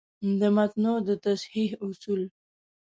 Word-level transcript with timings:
د 0.39 0.41
متونو 0.55 0.93
د 1.07 1.09
تصحیح 1.25 1.71
اصول: 1.85 2.21